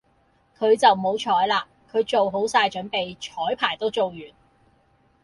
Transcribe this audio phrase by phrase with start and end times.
[0.57, 4.17] 佢就唔好彩啦，佢做好曬準備，彩排都做完